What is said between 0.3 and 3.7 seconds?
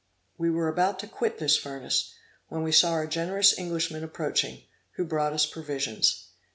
We were about to quit this furnace, when we saw our generous